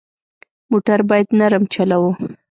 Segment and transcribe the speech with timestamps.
[0.71, 2.11] موټر باید نرم چلوه.